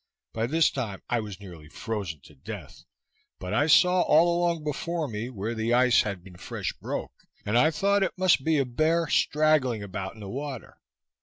By 0.33 0.47
this 0.47 0.71
time 0.71 1.03
I 1.11 1.19
was 1.19 1.39
nearly 1.39 1.69
frozen 1.69 2.21
to 2.21 2.33
death, 2.33 2.85
but 3.37 3.53
I 3.53 3.67
saw 3.67 4.01
all 4.01 4.35
along 4.35 4.63
before 4.63 5.07
me, 5.07 5.29
where 5.29 5.53
the 5.53 5.75
ice 5.75 6.01
had 6.01 6.23
been 6.23 6.37
fresh 6.37 6.73
broke, 6.73 7.13
and 7.45 7.55
I 7.55 7.69
thought 7.69 8.01
it 8.01 8.17
must 8.17 8.43
be 8.43 8.57
a 8.57 8.65
bear 8.65 9.05
straggling 9.07 9.83
about 9.83 10.15
in 10.15 10.19
the 10.21 10.27
water. 10.27 10.79